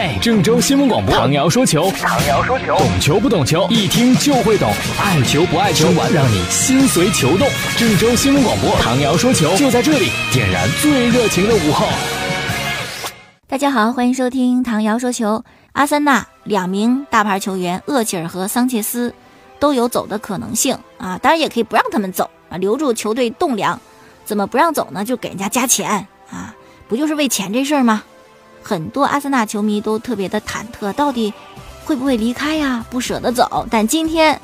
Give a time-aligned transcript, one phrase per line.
[0.00, 7.48] 嘿，郑州新闻广播，唐瑶说球，唐瑶说球，懂球不懂球，一听就会懂，爱球不爱球，玩让你心随球动。
[7.76, 11.88] 郑州新闻广播，唐瑶说球就在这里，点燃最热情的午后。
[13.48, 15.42] 大家好，欢迎收听唐瑶说球。
[15.72, 19.12] 阿森纳两名大牌球员厄齐尔和桑切斯
[19.58, 23.76] 都有走的可能性啊，当然也可以不让他们走啊，留住球队栋梁。
[24.24, 25.04] 怎么不让走呢？
[25.04, 26.54] 就给人家加钱啊，
[26.86, 28.04] 不就是为钱这事儿吗？
[28.68, 31.32] 很多阿森纳球迷都特别的忐忑，到底
[31.86, 32.84] 会不会离开呀？
[32.90, 33.66] 不舍得走。
[33.70, 34.38] 但今天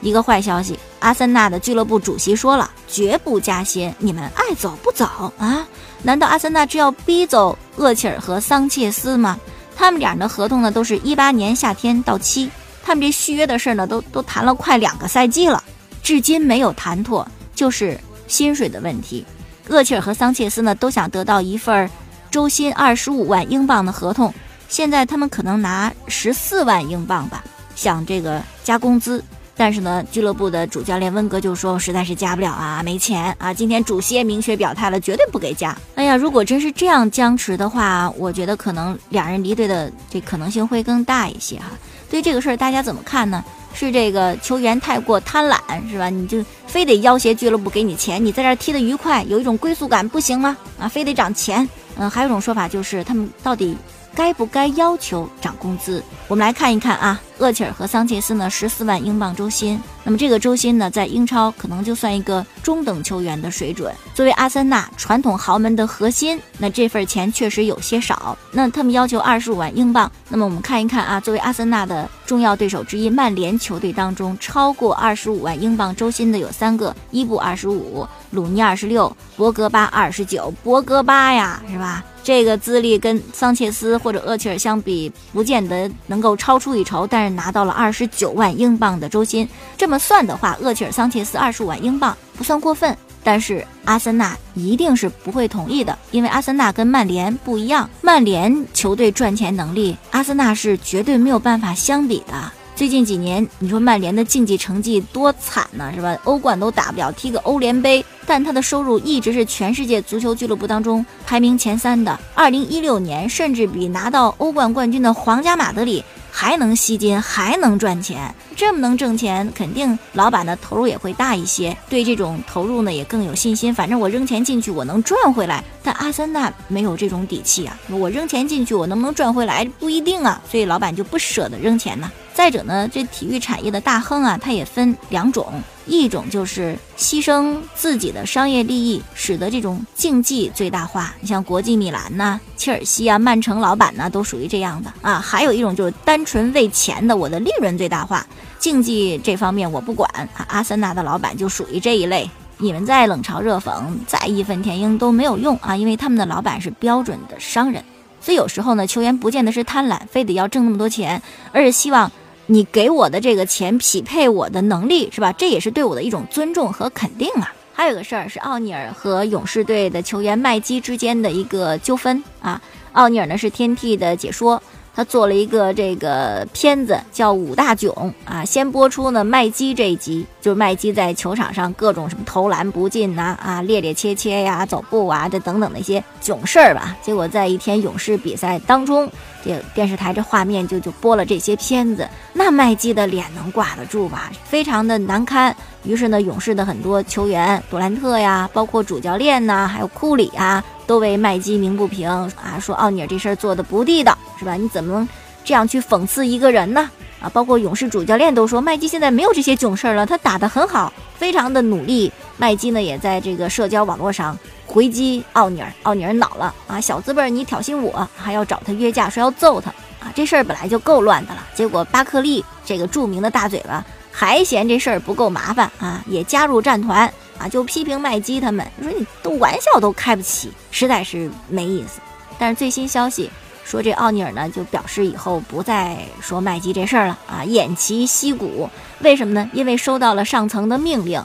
[0.00, 5.04] 一个坏消息，阿森纳的俱乐部主席说了，绝不加薪，你们爱走不走
[5.36, 5.68] 啊？
[6.02, 9.38] 难道阿森纳只要逼走厄齐尔和桑切斯吗？
[9.76, 12.50] 他们俩的合同呢，都是一八年夏天到期，
[12.82, 15.62] 他们这续约的事呢，都都谈了快两个赛季了，
[16.02, 19.26] 至今没有谈妥，就是薪水的问题。
[19.68, 21.90] 厄齐尔和桑切斯呢，都想得到一份。
[22.30, 24.32] 周薪二十五万英镑的合同，
[24.68, 27.42] 现在他们可能拿十四万英镑吧，
[27.74, 29.22] 想这个加工资。
[29.56, 33.52] 但是呢，俱乐部的主教练温格就说实在是加不了啊，没钱啊。
[33.52, 35.76] 今天主席也明确表态了，绝对不给加。
[35.96, 41.70] 哎呀，如果真是这样僵持的话，我觉得可能两人离队的这可能性会更大一些哈。
[42.08, 43.44] 对这个事儿大家怎么看呢？
[43.74, 45.58] 是这个球员太过贪婪
[45.90, 46.08] 是吧？
[46.08, 50.56] 你就非得要挟俱乐部给你钱，你在这踢得愉快，有一种归属感不行吗？
[50.78, 51.68] 啊，非得涨钱。
[51.98, 53.76] 嗯，还有一种说法就是，他们到底
[54.14, 56.02] 该不该要求涨工资？
[56.28, 57.20] 我们来看一看啊。
[57.38, 59.80] 厄齐尔和桑切斯呢，十四万英镑周薪。
[60.04, 63.92] 那么这个周薪呢，在英超可能就算一个中等球员的水准。
[64.14, 68.36] 作为阿森纳传统豪门的核心，那这份钱确实有些少。
[68.50, 70.10] 那他们要求二十五万英镑。
[70.28, 80.50] 那么我们看一看啊，作为阿森纳的重要对手之一，曼联球队当中超过二十五万英镑周薪的有三个：伊布二十五，鲁尼二十六，博格巴二十九。
[80.62, 82.02] 博格巴呀，是吧？
[82.24, 89.48] 这个资历跟桑切斯或者厄齐尔相比，不见得能够超出一筹，但是拿到了二十九万英镑的周薪。
[89.76, 92.96] 这么算的话，厄齐尔、桑切斯二十五万英镑不算过分。
[93.24, 102.52] 但是阿森纳一定是不会同意的，因为阿森纳跟曼联不一样，曼联球队赚钱能力，阿森纳是绝对没有办法相比的。
[102.74, 106.16] 最近几年，你说曼联的竞技成绩多惨呢，是吧？
[106.24, 112.18] 欧冠都打不了，踢个欧联杯，但他的收入一直是全世界足球俱乐部当中排名前三的。
[112.34, 116.02] 二零一六年，甚至比拿到欧冠冠军的皇家马德里。
[116.30, 123.74] 还能吸金，还能赚钱，这么能挣钱，肯定老板的投入也会大一些，对这种投入呢也更有信心。
[123.74, 125.64] 反正我扔钱进去，我能赚回来。
[125.82, 132.10] 但阿森纳没有这种底气啊，我扔钱进去，我能不能赚回来不一定啊，所以老板就不舍得扔钱呢。
[132.38, 135.44] 再者呢，这体育产业的大亨啊，他也分两种。
[135.86, 141.12] 一种就是牺牲自己的商业利益，使得这种竞技最大化。
[141.20, 145.18] 你像国际米兰呐、切尔西啊、曼城老板呢，都属于这样的啊。
[145.18, 148.24] 还有一种就是单纯为钱的，我的利润最大化，
[148.60, 150.46] 竞技这方面我不管啊。
[150.48, 152.30] 阿森纳的老板就属于这一类。
[152.58, 157.82] 你们再冷嘲热讽，再义愤填膺都没有用啊，因为他们的老板是标准的商人。
[158.20, 161.20] 所以有时候呢，球员不见得是贪婪，非得要挣那么多钱，
[161.50, 162.08] 而是希望。
[162.50, 165.32] 你给我的这个钱匹配我的能力是吧？
[165.32, 167.52] 这也是对我的一种尊重和肯定啊。
[167.74, 172.60] 还有个事儿是奥尼尔和勇士队的球员麦基之间的一个纠纷啊。
[172.92, 174.60] 奥尼尔呢是天替的解说。
[174.94, 177.94] 他做了一个这个片子，叫《五大囧》
[178.24, 178.44] 啊。
[178.44, 186.96] 先播出呢麦基这一集，就是麦基在球场上各种什么投篮不进呐，啊趔趔趄趄呀，走步啊，这等等的一些囧事儿吧。
[187.00, 189.08] 结果在一天勇士比赛当中，
[189.44, 194.22] 这电视台这画面就就播了这些片子，那麦基的脸能挂得住吗？
[194.44, 195.54] 非常的难堪。
[195.84, 200.62] 于是呢，勇士的很多球员，杜兰特呀，包括主教练呐，还有库里啊。
[200.86, 204.54] 都为麦基鸣不平啊，说奥尼尔这事儿做的不地道，是吧？
[204.54, 205.06] 你怎么能
[205.44, 206.90] 这样去讽刺一个人呢？
[207.20, 212.10] 啊，包括勇士主教练都说，麦基现在没有这些囧事儿了，他打得很好，非常的努力。
[212.38, 214.34] 麦基呢，也在这个社交网络上
[214.68, 221.44] 回击奥尼尔，奥尼尔恼了啊，小资本你挑衅我，还要找他约架，说要揍他啊，这事儿本来就够乱的了。
[221.54, 227.12] 结果巴克利这个著名的大嘴巴还嫌这事儿不够麻烦啊，也加入战团。
[227.38, 232.00] 啊，就批评麦基他们，说你都玩笑都开不起，实在是没意思。
[232.36, 233.30] 但是最新消息
[233.64, 238.68] 说，这奥尼尔呢就表示以后不再说麦基这事儿了啊，偃旗息鼓。
[239.02, 239.48] 为什么呢？
[239.52, 241.22] 因为收到了上层的命令。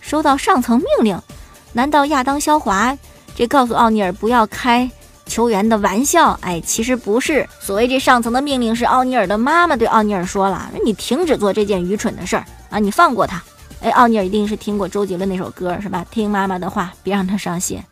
[0.00, 1.20] 收到上层命令，
[1.74, 2.96] 难道亚当肖华
[3.34, 4.90] 这告诉奥尼尔不要开
[5.26, 6.38] 球员的玩笑？
[6.40, 7.46] 哎，其实不是。
[7.60, 13.42] 所谓这上层的命令是奥尼尔的妈妈对奥尼尔说了，你停止做这件愚蠢的事儿啊，你放过他。
[13.80, 16.06] 哎，奥尼尔一定是听过周杰伦那首歌是吧？
[16.10, 17.82] 听妈妈的话，别让他伤心。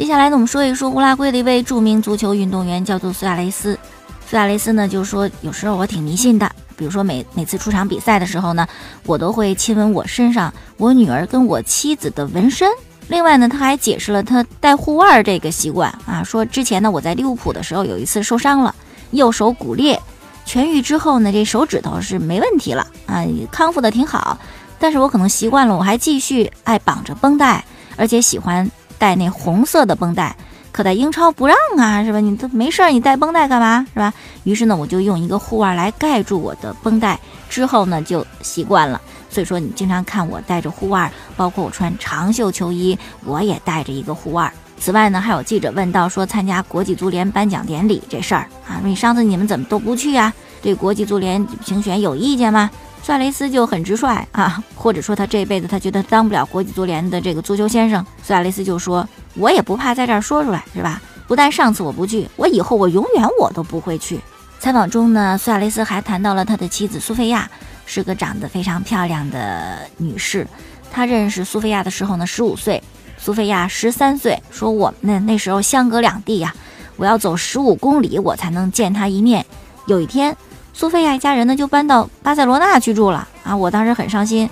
[0.00, 3.78] 接下来呢，我们说一说乌拉圭的一位著名足球运动员，叫做苏亚雷斯。
[4.26, 8.66] 苏亚雷斯呢，就说有时候我挺迷信的，比如说每每次出场比赛的时候呢，
[9.04, 12.66] 我都会亲吻我身上我女儿跟我妻子的纹身。
[13.08, 18.74] 另外呢，他还解释了他戴护腕这个习惯啊，说之前呢我在利物浦的时候有一次受伤了，
[19.10, 20.00] 右手骨裂，
[20.46, 24.38] 痊愈之后呢，这手指头是没问题了啊，康复的挺好。
[24.78, 27.62] 但是我可能习惯了，我还继续爱绑着绷带，
[27.96, 28.66] 而且喜欢
[29.00, 30.36] 带那红色的绷带。
[30.70, 32.20] 可在英超不让啊，是吧？
[32.20, 34.14] 你都没事儿，你带绷带干嘛，是吧？
[34.44, 37.18] 于是呢，我就用一个护腕来盖住我的绷带，
[37.48, 39.00] 之后呢就习惯了。
[39.28, 44.52] 所以说，你经常看我戴着护腕，包括我穿长袖球衣，我也带着一个护腕。
[44.78, 50.32] 此外呢，还有记者问到说参加国际足联颁奖典礼这事儿啊，你上次你们怎么都不去呀？
[50.62, 52.70] 对国际足联评选有意见吗？
[53.02, 58.04] 苏亚雷斯就很直率啊，或者说他这辈子他觉得当不了国际足联的这个足球先生。
[58.22, 59.08] 苏亚雷斯就说。
[59.36, 61.00] 我也不怕在这儿说出来，是吧？
[61.28, 64.18] 不但上次我不去，我以后我永远我都不会去。
[64.58, 67.48] 采访中呢，苏亚雷斯还谈到了他的妻子苏菲亚，
[67.86, 70.44] 是个长得非常漂亮的女士。
[70.90, 72.82] 他认识苏菲亚的时候呢，十五岁，
[73.16, 74.36] 苏菲亚十三岁。
[74.50, 76.52] 说我们那那时候相隔两地呀，
[76.96, 79.46] 我要走十五公里我才能见她一面。
[79.86, 80.36] 有一天，
[80.80, 84.48] 苏菲亚一家人呢就搬到巴塞罗那去住了啊，我当时很伤心，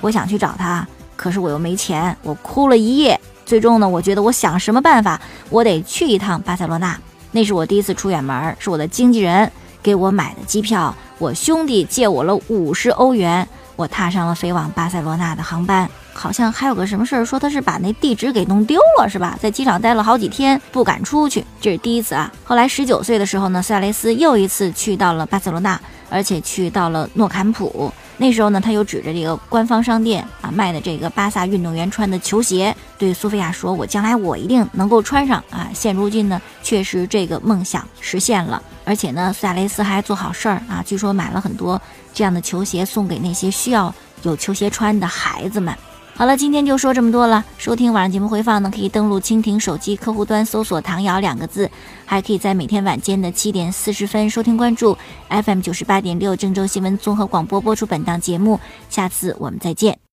[0.00, 0.86] 我想去找他，
[1.16, 3.20] 可是我又没钱，我哭了一夜。
[3.44, 5.20] 最终呢，我觉得我想什么办法，
[5.50, 6.96] 我得去一趟巴塞罗那。
[7.32, 9.50] 那是我第一次出远门，是我的经纪人
[9.82, 15.88] 给我买的机票，我兄弟借我了五十欧元，我踏上了飞往巴塞罗那的航班。
[16.14, 19.34] 好像还有个什么事儿，说他是把那地址给弄丢了，是吧？
[19.40, 22.30] 在机场待了好几天，不敢出去，这是第一次啊。
[22.44, 25.80] 后来十九岁的时候呢，苏亚雷斯又一次去到了巴塞罗那，
[26.12, 27.92] 而且去到了诺坎普。
[28.18, 41.80] 那时候呢，他又指着这个官方商店啊卖的这个巴萨运动员穿的球鞋，对苏菲亚说：“我将来我一定能够穿上啊！”现如今呢，确实这个梦想实现了，而且呢，苏亚雷斯还做好事儿啊，据说买了很多
[42.12, 43.92] 这样的球鞋送给那些需要
[44.22, 45.74] 有球鞋穿的孩子们。
[46.22, 47.44] 好了，今天就说这么多了。
[47.58, 51.68] 收听晚上节目回放呢，可以登录蜻蜓手机客户端搜索“唐瑶”两个字，
[52.04, 54.96] 还可以在每天晚间的七点四十分收听关注
[55.28, 58.60] FM 九十八点六郑州新闻综合广播播出本档节目。
[58.88, 60.02] 下次我们再见。